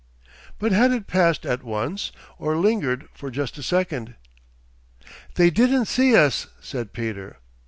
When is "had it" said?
0.71-1.05